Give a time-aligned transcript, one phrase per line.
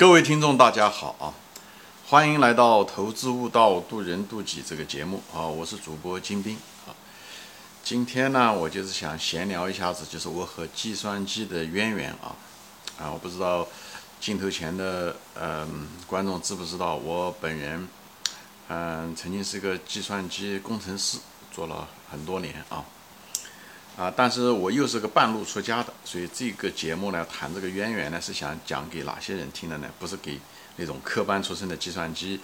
[0.00, 1.28] 各位听众，大家好啊！
[2.08, 5.44] 欢迎来到《投资悟道，渡人渡己》这个节目啊！
[5.44, 6.56] 我是主播金兵
[6.86, 6.96] 啊。
[7.84, 12.34] 今天呢，我就是想闲聊一下子，就是我和计算机的渊源啊
[12.98, 13.12] 啊！
[13.12, 13.68] 我不知道
[14.18, 17.86] 镜头前的嗯观众知不知道，我本人
[18.68, 21.18] 嗯曾经是个计算机工程师，
[21.52, 22.82] 做了很多年啊。
[23.96, 29.88] 啊，但是我又是个半路出家的，所以这个节目呢，谈这个渊源呢，是想讲给哪些人听的呢？
[29.98, 30.40] 不是给
[30.76, 32.40] 那种科班出身的计算机，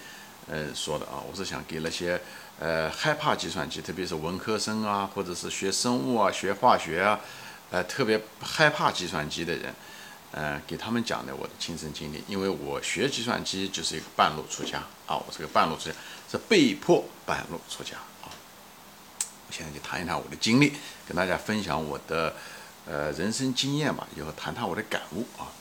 [0.49, 2.21] 呃说的啊，我是想给那些
[2.61, 7.19] 呃害怕计算机，特别是文科生啊，或者是学生物啊、学化学啊，
[7.71, 9.75] 呃特别害怕计算机的人，
[10.33, 15.95] 呃给他们讲的我的亲身经历，因为我学计算机就是一个半路出家啊，我是个半路出家，
[16.31, 17.97] 是被迫半路出家。
[19.49, 20.73] 我现在就谈一谈我的经历，
[21.07, 22.35] 跟大家分享我的
[22.87, 25.53] 呃人生经验吧，以后谈谈我的感悟啊。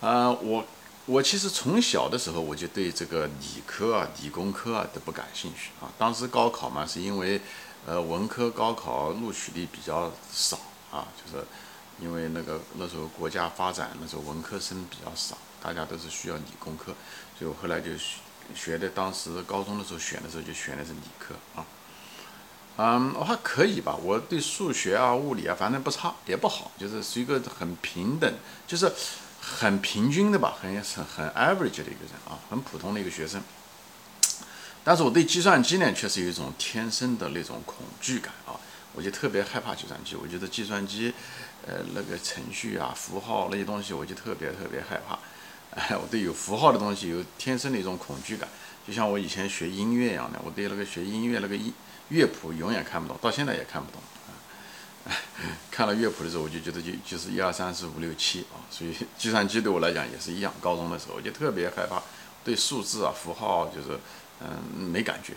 [0.00, 0.64] 啊，我
[1.06, 5.90] 我其实从小的时候我就对这个理科啊、理工科啊都不感兴趣啊。
[5.96, 7.40] 当时高考嘛，是因为
[7.86, 10.58] 呃文科高考录取率比较少
[10.90, 11.44] 啊，就是
[12.00, 16.86] 因为那个那时候国家发展那时候文科生比较少，大家都是需要理工科，
[17.38, 17.90] 所以我后来就
[18.54, 21.64] 学的，当时高中的时候选的时候就选的是理科啊。
[22.76, 23.94] 嗯，我还可以吧。
[23.94, 28.34] 我对数学啊、物理啊，反正不差也不好，就是是一个很平等，
[28.66, 28.92] 就是
[29.40, 33.40] 很平均的吧，很很很 average 的一个人啊，很普通的一个学生。
[34.82, 38.58] 但是我对计算机呢，确实有一种天生的那种恐惧感啊，
[38.92, 40.16] 我就特别害怕计算机。
[40.16, 41.14] 我觉得计算机，
[41.64, 45.16] 呃，那个程序啊、符号那些东西，我就特别特别害怕。
[45.70, 48.48] 哎， 我对有符号的东西有天生的一种恐惧感，
[48.84, 51.72] 就像我以前学音乐一样的，我对那个学音乐那个音。
[52.10, 54.00] 乐谱永远看不懂，到现在也看不懂
[55.06, 55.10] 啊！
[55.70, 60.52] 看了乐谱的时候，我就觉得就就是一二三四五六七啊，所以 计算机对我来讲也是一样。
[60.60, 62.02] 高中的时候我就特别害怕，
[62.44, 63.98] 对数字啊、符号就是
[64.40, 65.34] 嗯没感觉。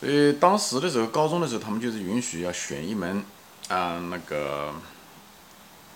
[0.00, 3.22] 所以当时的时候，高中的时候，他们就是允许要选一门
[3.68, 4.74] 啊那个，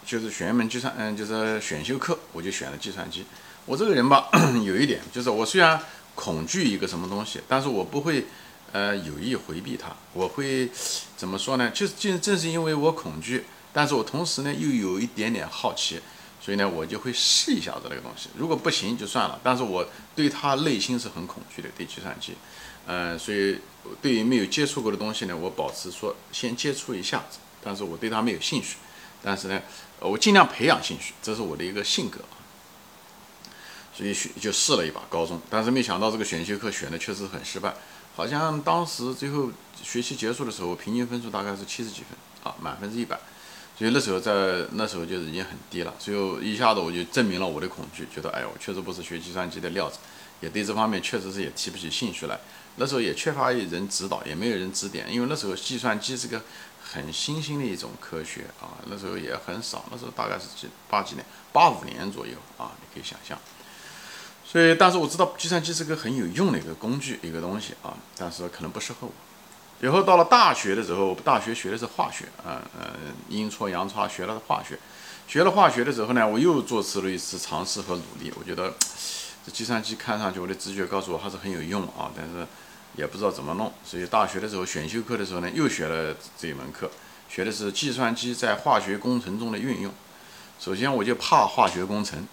[0.05, 3.25] 就是选一门计算嗯就是选修课，我就选了计算机。
[3.65, 4.28] 我这个人吧，
[4.62, 5.81] 有一点就是我虽然
[6.15, 8.27] 恐惧一个什么东西，但是我不会。
[8.75, 10.69] 呃，有意回避它，我会
[11.17, 11.71] 怎么说呢？
[11.71, 16.01] 就就正是因为我恐惧，但是我同时呢又有一点点好奇，
[16.41, 18.31] 所以呢我就会试一下子那个东西。
[18.37, 19.87] 如果不行就算了，但是我
[20.17, 22.35] 对它内心是很恐惧的，对计算机。
[22.89, 23.61] 嗯，所以
[24.03, 28.77] 对于没有接触过的东西呢，我保持说先接触一下子，但是我对它没有兴趣。
[29.23, 29.62] 但是呢，
[30.01, 32.43] 我尽量培养兴趣，这是我的一个性格啊。
[33.97, 37.73] 所以选就试了一把高中，但是没想到这个选修课选的确实很失败。
[38.16, 39.50] 好像当时最后
[39.82, 43.19] 学期结束的时候，平均分数大概是七十几分啊，满分是一百，
[43.76, 49.98] 所以那时候在那时候就已经很低了，所以一下子我就证明了我的恐惧，觉得哎，我确实不是学计算机的料子，
[50.41, 52.38] 也对这方面确实是也提不起兴趣来。
[52.76, 56.42] 那时候也缺乏人指导，也没有人指点，因为那时候计算机是个
[56.82, 63.38] 很新兴的一种科学啊，那时候也很少，那时候大概是几八几年，八五年左右啊，你可以想象。
[64.54, 69.12] 所以，但是我知道计算机是个很有用的一个工具，一个东西啊，但是可能不适合我。
[69.84, 74.78] 以后到了大学的时候，大学学的是化学，嗯嗯，阴错阳差学了化学。
[75.26, 78.32] 学了化学的时候呢，我又做出了一次尝试和努力。
[78.38, 78.72] 我觉得
[79.44, 82.47] 这计算机看上去，我的直觉告诉我还是很有用啊，但是
[82.94, 83.72] 也不知道怎么弄。
[83.84, 86.88] 所以大学的时候选修课的时候呢，又学了这一门课，
[87.28, 89.93] 学的是计算机在化学工程中的运用。
[90.60, 92.25] 首先，我就怕化学工程。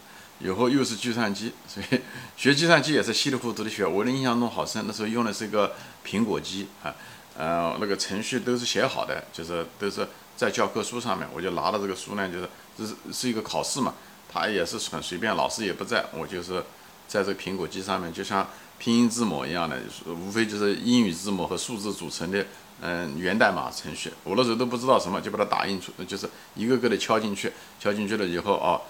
[0.43, 2.01] 以后又是计算机， 所以
[2.35, 3.85] 学计算机也是稀里糊涂的学。
[3.85, 5.73] 我的印象中好深，那时候用的是一个
[6.05, 6.95] 苹果机啊，
[7.37, 11.27] 呃，那个程序都是写好的，就是都是在教科书上面。
[11.33, 13.93] 我就拿着这个书呢，就是这是是一个考试嘛，
[14.31, 16.63] 它也是很随便，老师也不在，我就是
[17.07, 18.47] 在这个苹果机上面，就像
[18.79, 22.45] 拼音字母一样的，无非就是英语字母和数字组成的，
[22.81, 24.11] 嗯，源代码程序。
[24.23, 28.81] 我那时候都不知道什么，就把它打印出，就是一个个的敲进去，敲进去了以后啊。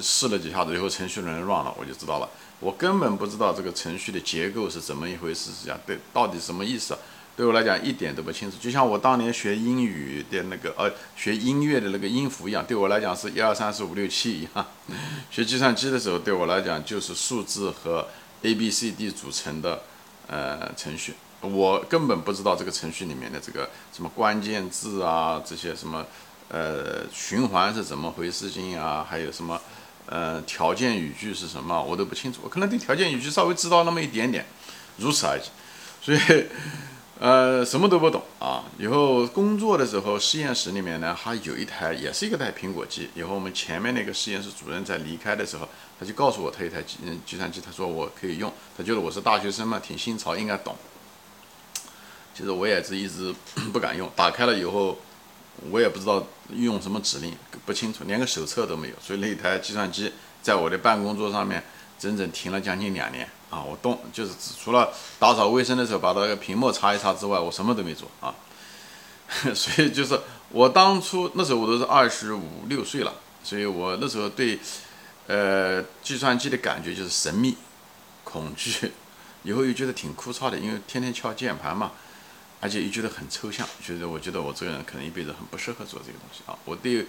[0.00, 2.28] 试了几下子以后，程序乱了，我就知道了。
[2.60, 6.94] 我根本不知道这个程序的结构是怎么一回事，是这样对，到底什么意思？
[7.36, 8.58] 对我来讲一点都不清楚。
[8.60, 14.66] 就像我当年学英语的那个，呃，学音乐的那个音符一样，对我来讲是一二三四五六七一样。
[15.30, 18.06] 学计算机的时候，对我来讲就是数字和
[18.42, 19.80] A B C D 组成的
[20.26, 26.04] 呃程序，我根本不知道这个程序里面的这个什么关键字啊，这些什么
[26.50, 29.58] 呃循环是怎么回事情啊，还有什么。
[30.06, 31.80] 呃，条件语句是什么？
[31.80, 32.40] 我都不清楚。
[32.42, 34.44] 我可能对条件语句稍微知道那么一点点，
[34.96, 35.42] 如此而已。
[36.02, 36.46] 所以，
[37.20, 38.64] 呃，什么都不懂啊。
[38.76, 43.08] 以后工作的时候，实验室里面呢，还有一台，也是一个台苹果机。
[43.14, 45.68] 以后我们前面那个实验室主任在离开的时候，
[46.00, 50.74] 他就告诉我他一台计计算机，他说我可以用，他觉得我是大学生嘛，挺新潮，应该懂。
[52.34, 53.32] 其实我也是一直
[53.72, 54.98] 不敢用，打开了以后，
[55.70, 57.36] 我也不知道用什么指令，
[57.66, 58.94] 不清楚，连个手册都没有。
[59.02, 61.62] 所以那台计算机在我的办公桌上面
[61.98, 63.28] 整整停了将近两年。
[63.50, 64.30] 啊，我动就是
[64.62, 68.32] 除了打扫卫生的时候把那个屏幕擦一擦之外，我什么都没做啊。
[69.52, 70.18] 所以就是
[70.50, 74.60] 我当初那时候我都是二十五六岁了，所以我那时候对
[75.26, 77.56] 呃计算机的感觉就是神秘、
[78.22, 78.92] 恐惧，
[79.42, 81.90] 以后又觉得挺枯燥的，因为天天敲键盘嘛，
[82.60, 86.56] 而且又觉得很抽象，觉得我觉得我这个人可能一辈子很不适合做这个东西啊。
[86.64, 87.06] 我对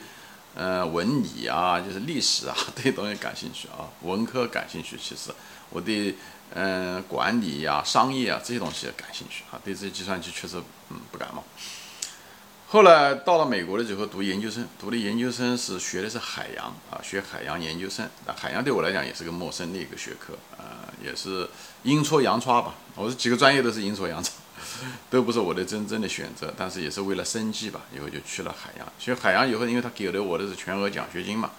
[0.56, 5.32] 呃文理啊，就是历史啊 这些东西感兴趣啊，文科感兴趣，其实。
[5.70, 6.16] 我对
[6.54, 10.58] 嗯管理呀、商业啊这些东西感兴趣啊，对这些计算机确实
[10.90, 11.42] 嗯不感冒。
[12.68, 18.06] 后来到了美国的时候读研究生，读的研究生是学的是海洋啊，学海洋研究生。
[18.26, 21.50] 那海洋对我来讲也是个陌生的一个学科啊，也是
[21.84, 22.76] 阴错阳差吧。
[22.96, 24.32] 我这几个专业都是阴错阳差，
[25.10, 27.82] 都不是我的真正的选择，但是也是为了生计吧。
[27.96, 28.88] 以后就去了海洋。
[29.00, 31.52] 学海洋以后，因为他给了我的是全额奖学金嘛，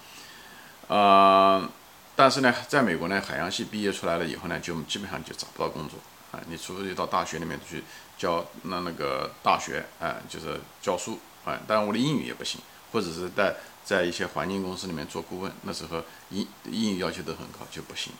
[0.87, 1.69] 啊。
[2.15, 5.97] 但是呢，在美国呢，海洋系毕业出来了以后呢，就基本上就找不到工作
[6.31, 6.39] 啊。
[6.47, 7.83] 你除非就到大学里面去
[8.17, 11.59] 教那那个大学，哎，就是教书啊。
[11.65, 12.61] 当然我的英语也不行，
[12.91, 18.13] 或者是在在一些环境公司里面做顾问，那时候英英语要求都很高，就不行。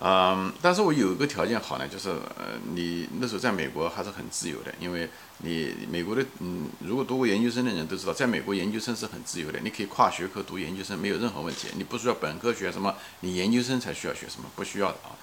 [0.00, 5.08] 嗯，但是我有一个条件好呢，就是呃，你那时候在美国还是很自由的，因为
[5.38, 15.14] 你美国的嗯，如果读过研究生的人都知道，在美国研究生是很自由的，你可以跨学科读研究生，没有任何问题，你不需要本科学什么，你研究生才需要学什么，不需要的啊。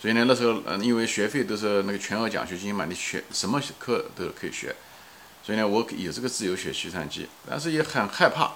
[0.00, 4.74] 所以呢，那时候嗯，因为学费都是那个全额奖学金嘛，你学什么课都可以学，
[5.44, 8.52] 所以呢，我有这个自由学计算机，但是也很害怕。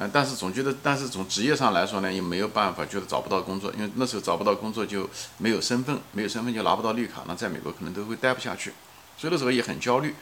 [0.00, 8.72] 嗯，但是总觉得，但是从职业上来说呢，也没有办法，觉得找不到工作，因为那时候找不到工作就没有身份，没有身份就拿不到绿卡，那在美国可能都会待不下去，
[9.16, 10.14] 所以那时候也很焦虑。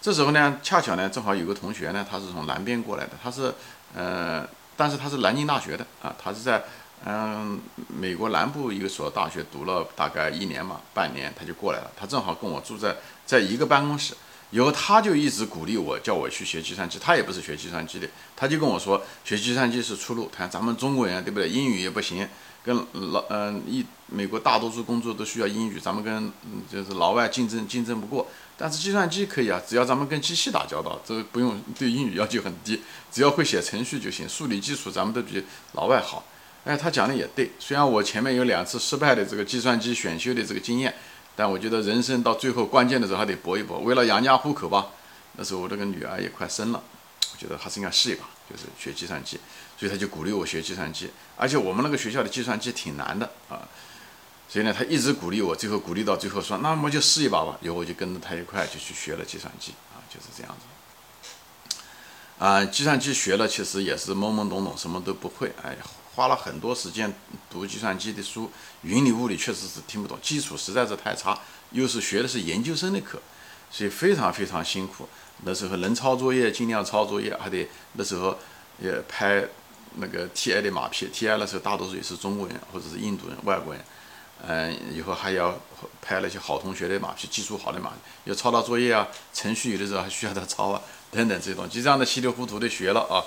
[0.00, 3.52] 这时候呢，恰巧呢，正好有个同学呢，他是从南边过来的，他是，
[3.94, 6.64] 呃，但是他是南京大学的啊，他是在
[7.04, 12.96] 嗯美国南部一所大学读了大概一年嘛，半年他就过来了，他正好跟我住在
[13.26, 14.14] 在一个办公室。
[14.50, 16.98] 以后他就一直鼓励我，叫我去学计算机。
[16.98, 20.30] 他也不是学计算机的，他就跟我说，学计算机是出路。
[20.36, 21.48] 他咱们中国人对不对？
[21.48, 22.28] 英语也不行，
[22.64, 22.76] 跟
[23.12, 26.32] 老嗯一美国大多数工作都需要英语，咱们跟
[26.68, 28.26] 就是老外竞争竞争不过。
[28.56, 32.82] 但是计算机可以啊，只要咱们跟机器打交道，这不用对英语要求很低，
[33.12, 34.28] 只要会写程序就行。
[34.28, 35.42] 数理基础咱们都比
[35.74, 36.24] 老外好。
[36.64, 37.52] 哎，他讲的也对。
[37.58, 40.92] 虽然我前面有两次失败的这个计算机选修的这个经验。
[41.40, 44.88] 但我觉得人生到最后关键的时候还得搏一搏，为了养家糊口吧。
[45.38, 46.82] 那时候我这个女儿也快生了，
[47.32, 49.40] 我觉得还是应该试一把，就是学计算机。
[49.78, 53.66] 所以他就鼓励我学计算机，而且我们那个学校的计算机挺难的啊。
[54.50, 57.56] 所以呢，他一直鼓励我，最后鼓励到最后说，那么就试一把吧。
[57.62, 62.44] 以后我就跟着他一块就去学了计算机啊，就是这样子。
[62.44, 65.78] 啊，计算机学了其实也是懵懵懂懂，什么都不会，哎呀。
[66.14, 67.12] 花了很多时间
[67.48, 68.50] 读计算机的书，
[68.82, 71.38] 云里雾里确实是听不懂，基础实在是太差，
[71.70, 73.20] 又是学的是研究生的课，
[73.70, 75.08] 所以非常非常辛苦。
[75.44, 78.36] 那时候能抄作业尽量抄作业，还得那时候
[78.78, 79.42] 也拍
[79.96, 83.82] 那个 TI 的马屁，TI 那时候大多数也是中国人或者是印度人、外国人，
[84.46, 85.58] 嗯，以后还要
[86.02, 93.24] 拍那些好同学的马屁，技术好的马屁，要抄到作业啊，程序有的时候还需要他抄啊，等等这种，就这样的稀里糊涂的学了啊。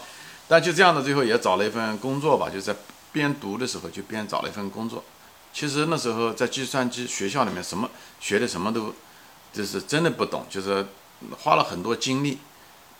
[0.54, 2.48] 但就这样的，最后也找了一份工作吧。
[2.48, 2.76] 就在
[3.12, 5.04] 边读的时候，就边找了一份工作。
[5.52, 8.94] 其实那时候在计算机学校里面，什么学的什么都，
[9.52, 10.86] 就是真的不懂，就是
[11.40, 12.38] 花了很多精力，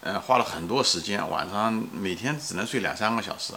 [0.02, 3.54] 嗯，花了很多时间，晚上每天只能睡两三个小时。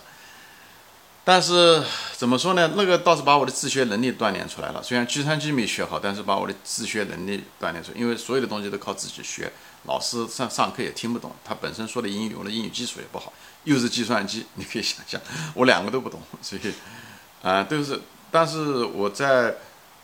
[1.25, 1.83] 但是
[2.19, 2.73] 怎么说呢？
[2.77, 4.83] 那个倒是把我的自学能力锻炼出来了。
[4.83, 7.99] 虽然计算机没学好，但是把我的自学能力锻炼出来。
[7.99, 9.51] 因为所有的东西都靠自己学，
[9.85, 11.33] 老师上上课也听不懂。
[11.43, 13.33] 他本身说的英语，我的英语基础也不好。
[13.67, 15.21] 又是计算机，你可以想象，
[15.53, 16.73] 我两个都不懂， 所以，
[17.43, 18.01] 啊，都是。
[18.31, 19.57] 但是我在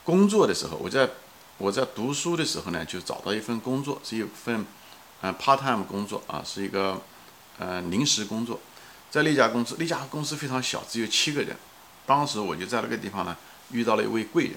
[0.04, 1.08] 工作的时候，我在
[1.58, 4.66] 我在读书的时候呢，就找到一份工作，是一份，
[5.20, 7.00] 嗯，part time 工作啊，是一个，
[7.58, 8.58] 呃，临时工作，
[9.10, 11.56] 在那家公司，那家公司非常小，只有七个人。
[12.04, 13.36] 当时我就在那个地方呢，
[13.70, 14.54] 遇到了一位贵人，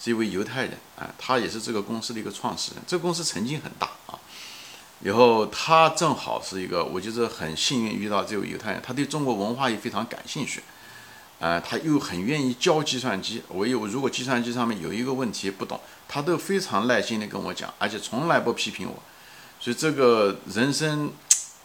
[0.00, 2.82] 是一位犹太人，啊，他也是这个公司的一个创始人。
[2.86, 3.90] 这个公司曾经很大。
[5.02, 10.62] 以后他正好是一个，我就是很幸运遇到这位犹太人，他对中国文化也非常感兴趣，
[11.38, 13.42] 呃，他又很愿意教计算机。
[13.48, 19.02] 我有如果计算机上面有一个问题不懂，他都非常耐心的跟我讲，而且从来不批评我。
[19.58, 21.10] 所以这个人生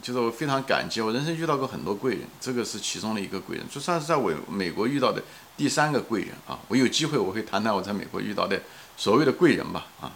[0.01, 5.21] 就是我非常感激，我人生遇到过很多贵人，这个是其中的一个贵人，就算是在我美国遇到的
[5.57, 6.57] 第三个贵人啊。
[6.69, 8.61] 我有机会我会谈谈我在美国遇到的
[8.95, 10.09] 所谓的贵人吧啊。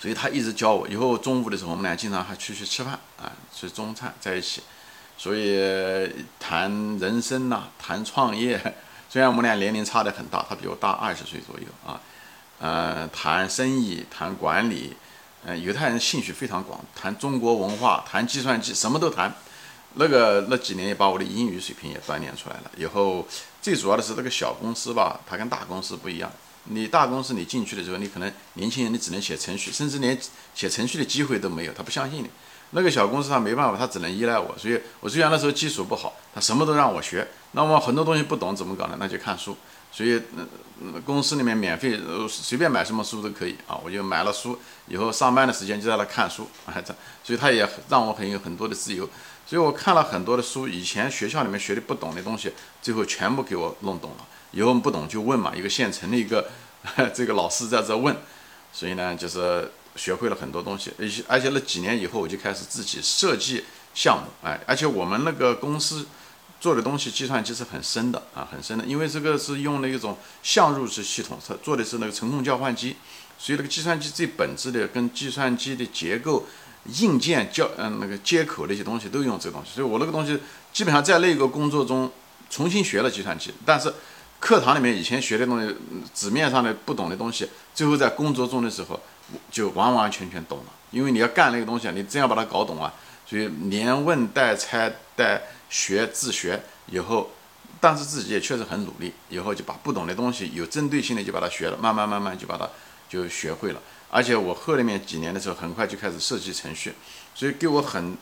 [0.00, 4.62] 所以他一直教我，以后中午的时候我们俩经常还出去吃饭啊，吃中餐在一起。
[5.18, 8.58] 所以谈人生呐，谈创业，
[9.10, 12.00] 虽然我们俩年龄差的很大，他比我大二十岁左右啊，
[12.58, 14.96] 呃，谈生意，谈管理，
[15.44, 19.30] 嗯，犹太人兴趣非常广，谈中国文化，谈计算机，什么都谈。
[19.94, 22.70] 那个那几年也把我的英语水平也锻炼出来了。
[22.78, 23.26] 以后
[23.60, 26.32] 最主要的是这个小公司吧，它跟大公司不一样。
[26.64, 30.18] 你大公司你进去的时候，你可能年轻人你只能写程序，甚至连
[30.54, 32.30] 写程序的机会都没有，他不相信你。
[32.72, 37.26] 那个小公司他没办法，他只能依赖我，所以我虽然那时候基础不好，他什么都让我学。
[37.52, 38.96] 那么很多东西不懂怎么搞呢？
[39.00, 39.56] 那就看书。
[39.92, 40.22] 所以，
[41.04, 41.98] 公司里面免费
[42.28, 43.76] 随便买什么书都可以啊。
[43.82, 49.08] 我就买了书，以后上班的时间就在那看书， 哎，这所以他也让我很有很多的自由。
[49.44, 54.26] 所以我看了很多的书，以前学校里面学的不懂的东西，最后全部给我弄懂了。
[54.52, 56.48] 以后不懂就问嘛，一个县城的一个
[57.14, 58.16] 这个老师在这问，
[58.72, 59.70] 所以呢就是。
[59.96, 66.06] 学会了很多东西，而且而且那几年以后，我就开始自己设计项目，哎，而且我们那个公司
[66.60, 72.96] 做的东西，计算机是很深的啊，很深的，因为这个是用了一种相入式系统，它做的是那个程控交换机，
[73.36, 76.46] 所以那个计算机最本质的跟计算机的结构、
[77.00, 80.38] 硬件交嗯那个接口那些东西都用这东西，所以我那个东西
[80.72, 82.10] 基本上在那个工作中
[82.48, 83.92] 重新学了计算机，但是
[84.40, 85.76] 课堂里面以前学的东西，
[86.12, 88.98] 纸面上的不懂的东西，最后在工作中的时候。
[89.48, 92.92] 就完完全全懂了，因为你要干那个东西，你真要把它搞懂啊，
[93.24, 97.30] 所以连问带猜带学自学以后，
[97.80, 102.68] 但是自己也确实很努力，以后就把不懂的东西有针对性的就把它学了，慢慢慢慢就把它
[103.08, 103.80] 就学会了。
[104.10, 106.92] 而且我后面几年的时候，很快就开始设计程序，
[107.32, 108.16] 所以给我很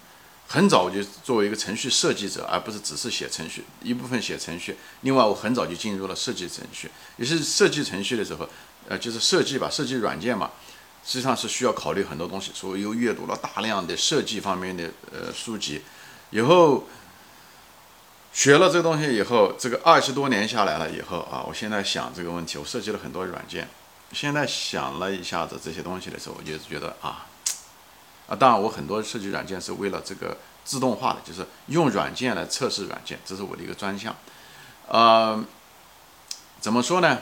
[0.51, 4.77] 很早我就作为一个程序设计者，而不是只是写程序一部分写程序。
[5.03, 8.49] 另外，我很早就进入了设计程序，也是设计程序的时候，
[8.89, 10.51] 呃，就是设计吧，设计软件嘛。
[11.05, 15.81] 实际上是需要考虑很多东西，所以又阅读了大量的设计方面的呃书籍，
[16.31, 16.87] 以后
[18.33, 23.69] 学了这个东西以后，这个二十多年下来了以后啊，我现在想这个问题，我设计了很多软件，
[24.13, 27.27] 现在想了一下子这些东西的时候，我就觉得啊
[28.29, 34.15] 啊，当然我很多设计软件是为了这个自动化的，就是用软件来测试软件，这是我的一个专项。
[34.87, 35.45] 呃，
[36.61, 37.19] 怎么说呢？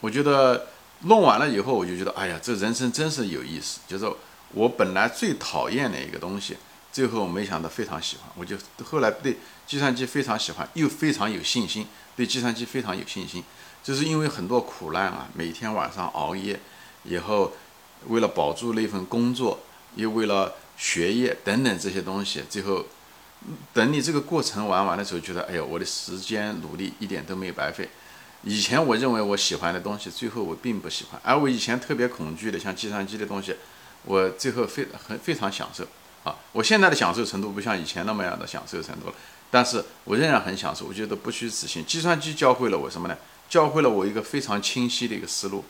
[0.00, 0.68] 我觉得。
[1.02, 3.78] 弄完了以后，我就觉得，哎呀，这人生真是有意思。
[3.86, 4.04] 就是
[4.50, 6.56] 我本来最讨厌的一个东西，
[6.90, 8.28] 最后没想到非常喜欢。
[8.34, 11.86] 我就后来对计算机非常喜欢，又非常有信心，
[12.16, 13.44] 对计算机非常有信心。
[13.80, 16.58] 就是因为很多苦难啊，每天晚上熬夜，
[17.04, 17.52] 以后
[18.08, 19.60] 为了保住那份工作，
[19.96, 22.86] 又为了学业等等这些东西，最后
[23.72, 27.88] 等你这个过程玩完的时候，觉得，哎呀，我的时间努力一点都没有白费。
[28.42, 33.56] 以前我认为我喜欢的东西，最后我并不喜欢；而我以前特别恐惧的，像计算机的东西，
[34.04, 35.84] 我最后非很非常享受
[36.22, 36.36] 啊！
[36.52, 39.14] 我现在的享受程度不像以前那么样的享受程度了，
[39.50, 40.86] 但是我仍然很享受。
[40.86, 41.84] 我觉得不虚此行。
[41.84, 43.16] 计算机教会了我什么呢？
[43.48, 45.64] 教会了我一个非常清晰的一个思路。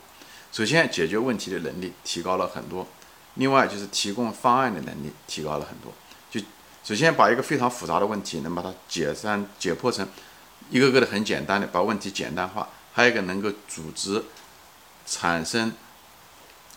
[0.51, 2.85] 首先，解决问题的能力提高了很多；
[3.39, 5.93] 另外，就是提供方案的能力提高了很多。
[6.29, 6.41] 就
[6.83, 10.05] 首先把一个非常复杂的问题，能把它解散解剖成。
[10.69, 14.23] 一个个的很简单的把问题简单化，还有一个能够组织
[15.07, 15.71] 产生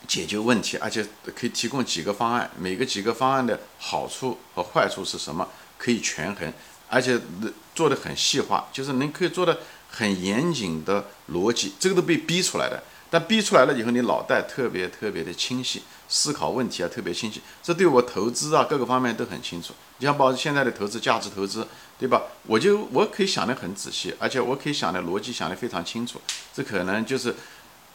[0.07, 1.05] 解决问题，而且
[1.35, 6.51] 可以提供几个方案，每个几个方案的好处和坏处是什么，可以权衡，
[6.89, 7.21] 而且
[7.75, 9.59] 做的很细化，就是能可以做的
[9.91, 12.83] 很严谨的逻辑，这个都被逼出来的。
[13.11, 15.83] 但逼出来了以后，你脑袋特别特别的清晰，
[16.15, 19.73] 思考问题啊特别清晰，这对我投资啊各个方面都很清楚。
[19.97, 21.67] 你像包括现在的投资，价值投资，
[21.99, 22.21] 对吧？
[22.47, 26.21] 我就我可以想得很仔细，而且我可以想的逻辑想得非常清楚。
[26.53, 27.35] 这可能就是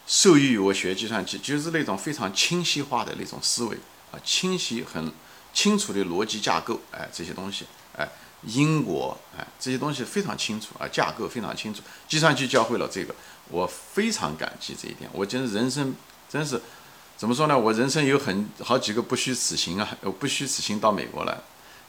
[0.07, 3.77] 受益于我学计算机，就是那种非常清晰化的那种思维
[4.11, 5.11] 啊，清晰很
[5.53, 8.09] 清楚的逻辑架构，哎，这些东西，哎，
[8.41, 11.83] 因果，哎，这些东西非常清楚啊，架构非常清楚。
[12.07, 13.13] 计算机教会了这个。
[13.49, 15.95] 我非常感激这一点，我觉得人生
[16.27, 16.61] 真是
[17.17, 17.57] 怎么说呢？
[17.57, 19.97] 我人生有很好几个不虚此行啊！
[20.01, 21.35] 我不虚此行到美国来，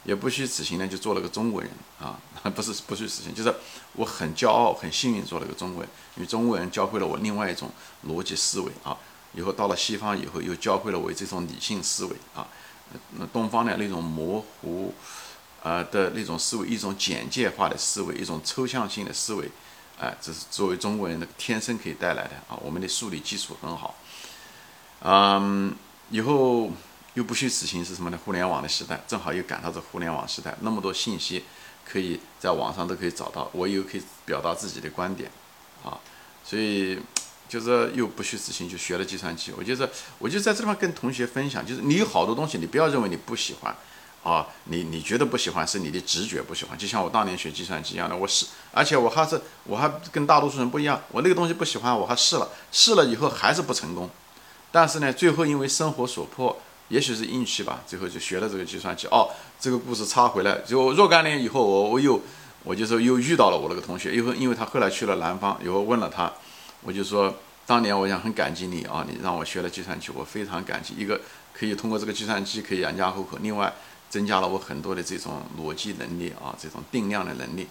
[0.03, 1.69] 也不虚此行呢，就做了个中国人
[1.99, 2.19] 啊！
[2.55, 3.53] 不是不虚此行，就是
[3.93, 7.69] 我很骄傲、很幸运做了个中国人，因为中国人教会了我另外一种
[8.07, 8.97] 逻辑思维啊！
[9.35, 12.47] 以后到了西方以后，又教会了我这种理性思维啊！
[13.19, 14.91] 那东方的那种模糊、
[15.61, 19.47] 呃的那种思维，一种简介化的思维，一种抽象性的思维，
[19.99, 22.57] 哎，这是作为中国人的天生可以带来的啊。
[22.63, 23.93] 我们的数理基础很好，
[25.01, 25.73] 嗯，
[26.09, 26.71] 以后
[27.13, 28.19] 又不虚此行是什么呢？
[28.25, 31.43] 互联网的时代，正好又赶上这互联网时代，那么多信息
[31.85, 35.29] 可以在网上都可以找到，我又可以表达自己的观点，
[35.83, 35.97] 啊，
[36.43, 36.99] 所以。
[37.49, 39.51] 就是又不虚此行，就学了计算机。
[39.57, 39.89] 我就是，
[40.19, 43.75] 我就在这地方跟同学分享，就是你有好多东西，你不要认为你不喜欢，
[44.21, 46.77] 啊，你你觉得不喜欢是你的直觉不喜欢。
[46.77, 54.07] 就像我当年学计算机一样的，我试，而且我还是我还跟大多数人不一样，我那个东西不喜欢，我还试了，试了以后还是不成功。
[54.71, 56.55] 但是呢，最后因为生活所迫，
[56.89, 59.07] 也许是运气吧，最后就学了这个计算机。
[59.07, 62.21] 哦，这个故事插回来，就若干年以后，我我又
[62.63, 66.31] 我就说又遇到了我那个同学，因为因为他后来去了南方，以后问了他。
[66.81, 67.35] 我就说，
[67.65, 70.93] 当年我想很感激你啊，你让我学了计算机，我非常感激。
[70.97, 71.19] 一个
[71.53, 73.73] 可以通过这个计算机可以养家糊口，另外
[74.09, 77.67] 增加了我很多的这种逻辑能力啊，这种定量的能力。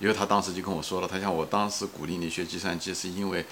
[0.00, 3.46] 因为他当时就跟我说了，他像我当时鼓励你学计算机，是因为，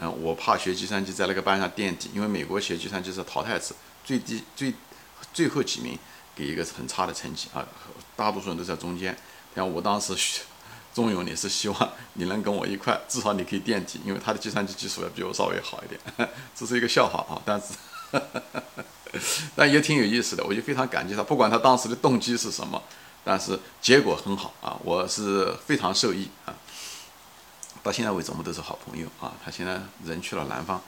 [0.00, 3.74] 嗯，我怕学计算机在那个班上垫底，因为美国学计算机是淘汰制，
[4.04, 4.72] 最低最
[5.32, 5.98] 最后几名
[6.34, 7.66] 给一个很差的成绩啊，
[8.14, 9.16] 大多数人都在中间。
[9.54, 10.42] 像我当时学。
[10.94, 16.00] 中勇，你是希望你能跟我一块，至少你可以垫底，因为他的计算机技术要比我稍微好一点。
[16.56, 17.74] 这是一个笑话啊，但是，
[19.54, 20.42] 但也挺有意思的。
[20.42, 22.82] 我就非常感激他，不管他当时的动机是什么，
[23.22, 26.54] 但是结果很好啊，我是非常受益啊。
[27.86, 29.32] 到现在为止，我们都是好朋友啊。
[29.44, 30.82] 他现在人去了南方。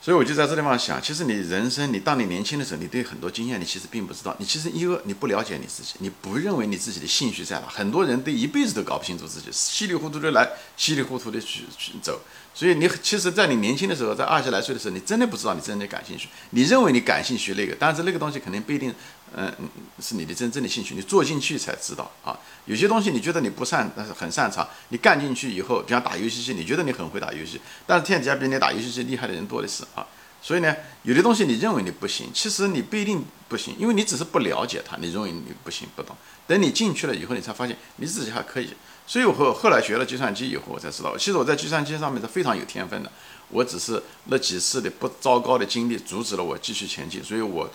[0.00, 4.36] 所以我就在这地方想，其实你人生，你当你年轻的时候，你对很多经验，你其实并不知道。
[4.38, 7.66] 你其实一个你不了解你自己，你不认为你自己的兴趣在哪。
[7.66, 12.20] 很多人对一辈子都搞不清楚自己，稀里糊涂的来，稀里糊涂的去去走。
[12.54, 16.28] 所以你其实，在你年轻的时候，在二十来岁的时候，你真的不知道你真的感兴趣。
[16.50, 18.94] 你认为你感兴趣那个，但是那个东西肯定不一定。
[19.36, 19.52] 嗯，
[20.00, 22.38] 是你的真正的兴趣，你做进去才知道啊。
[22.66, 30.06] 有些东西你觉得你不擅，但是很擅长，你干进去以后，比方打游戏机，你觉得你很会打游戏，但是天底下比你打游戏机厉害的人多的是啊。
[30.44, 36.14] 所以呢，有的东西你认为你不行，其实你不一定不行，因为你只是不了解它，你认为你不行不懂。
[36.46, 38.74] 等你进去了以后，你才发现你自己还可以。
[39.06, 43.10] 所以我后后来学了计算机以后，我才知道，其实我在计算机上面是非常有天分的。
[43.48, 47.68] 我只是那几次的不糟糕的经历阻止了我继续前进，所以我。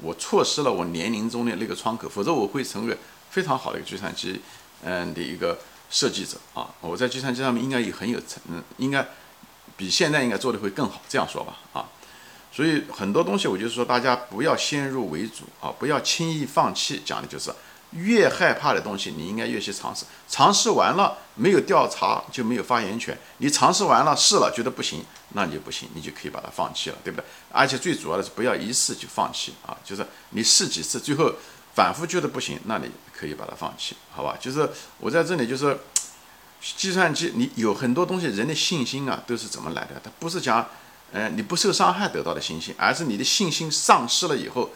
[0.00, 2.96] 我错失了我年龄中的那个窗口，否则我会成为
[3.30, 4.40] 非常好的一个计算机，
[4.84, 5.58] 嗯的一个
[5.90, 6.72] 设计者啊！
[6.80, 8.40] 我在计算机上面应该也很有成，
[8.76, 9.04] 应该
[9.76, 11.84] 比现在应该做的会更好，这样说吧啊！
[12.58, 17.52] 所以很多东西，我就是说，大家不要先入为主啊，不要轻易放弃，讲的就是。
[17.92, 20.04] 越害怕的东西，你应该越去尝试。
[20.28, 23.16] 尝试完了没有调查就没有发言权。
[23.36, 27.24] 你尝试完了试了觉得不行，那你就不行，你就可以把它放弃了，对不对？
[27.52, 29.74] 而且最主要的是不要一试就放弃啊！
[29.84, 31.32] 就是你试几次，最后
[31.76, 34.36] 反复觉得不行，那你可以把它放弃，好吧？
[34.40, 34.68] 就是
[34.98, 35.78] 我在这里就是，
[36.60, 39.98] 计算机你有很多东西，人的信心啊都是怎么来的？
[40.02, 40.68] 它不是讲，
[41.12, 44.70] 嗯，你不受伤害得到的信心，而是你的信心丧失了以后。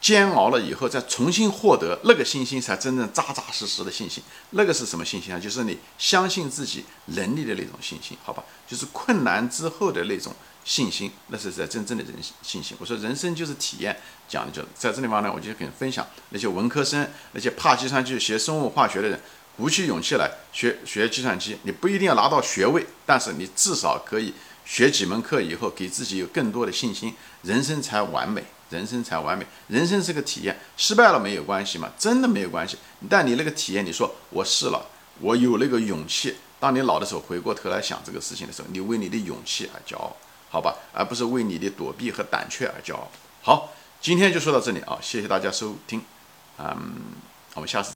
[0.00, 4.22] 煎熬了以后，再重新获得那个信心，才真正扎扎实实的信心。
[4.50, 5.40] 那个是什么信心啊？
[5.40, 8.44] 就是你相信自己能力的那种信心，好吧？
[8.68, 10.30] 就是困难之后的那种
[10.62, 12.76] 信心，那是在真正的人信心。
[12.78, 19.18] 我说人生就是体验，讲的就在这地方呢，我就跟你分享那些文科生，那些怕计算机、学生物化学的人，
[19.56, 21.56] 鼓起勇气来学学计算机。
[21.62, 28.44] 你不一定要拿到学位，但是你至少可以学几门课以后，给自己有更多的信心，人生才完美。
[28.70, 31.92] 人生才完美，人生是个体验，失败了没有关系嘛？
[31.96, 32.76] 真的没有关系。
[33.08, 34.84] 但你那个体验，你说我试了，
[35.20, 36.34] 我有那个勇气。
[36.58, 40.16] 当你老的时候，回过头来想这个事情的时候，你为你的勇气而骄傲，
[40.48, 40.74] 好吧？
[40.92, 43.08] 而不是为你的躲避和胆怯而骄傲。
[43.42, 46.02] 好，今天就说到这里啊，谢谢大家收听，
[46.58, 46.74] 嗯，
[47.54, 47.92] 我们下次。